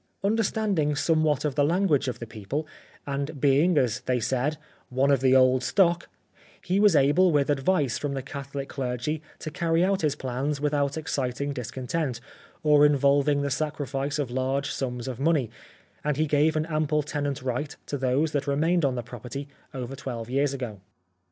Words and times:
Understanding 0.23 0.95
somewhat 0.95 1.45
of 1.45 1.53
the 1.53 1.63
language 1.63 2.07
of 2.07 2.17
the 2.17 2.25
people, 2.25 2.65
and 3.05 3.39
being, 3.39 3.77
as 3.77 3.99
they 3.99 4.19
said," 4.19 4.57
one 4.89 5.11
of 5.11 5.19
the 5.21 5.35
ould 5.35 5.61
stock," 5.61 6.09
he 6.59 6.79
was 6.79 6.95
able 6.95 7.29
with 7.31 7.51
advice 7.51 7.99
from 7.99 8.13
the 8.15 8.23
Catholic 8.23 8.67
clergy 8.67 9.21
to 9.37 9.51
carry 9.51 9.83
out 9.83 9.99
21 9.99 9.99
The 9.99 10.05
Life 10.05 10.05
of 10.05 10.05
Oscar 10.05 10.05
Wilde 10.05 10.05
his 10.05 10.15
plans 10.55 10.61
without 10.63 10.97
exciting 10.97 11.53
discontent 11.53 12.19
or 12.63 12.83
in 12.83 12.97
volving 12.97 13.43
the 13.43 13.51
sacrifice 13.51 14.17
of 14.17 14.31
large 14.31 14.71
sums 14.71 15.07
of 15.07 15.19
money 15.19 15.51
and 16.03 16.17
he 16.17 16.25
gave 16.25 16.55
an 16.55 16.65
ample 16.65 17.03
tenant 17.03 17.43
right 17.43 17.75
to 17.85 17.95
those 17.95 18.31
that 18.31 18.47
remained 18.47 18.83
on 18.83 18.95
the 18.95 19.03
property 19.03 19.49
over 19.71 19.95
twelve 19.95 20.31
years 20.31 20.51
ago. 20.51 20.79